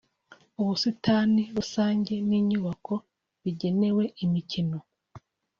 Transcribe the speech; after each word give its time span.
ubusitani 0.61 1.43
rusange 1.55 2.13
n’inyubako 2.29 2.93
bigenewe 3.43 4.03
imikino 4.23 4.77